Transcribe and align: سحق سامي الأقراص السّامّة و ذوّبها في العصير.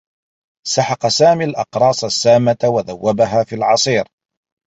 سحق 0.67 1.07
سامي 1.07 1.43
الأقراص 1.45 2.03
السّامّة 2.03 2.57
و 2.65 2.79
ذوّبها 2.79 3.43
في 3.43 3.55
العصير. 3.55 4.05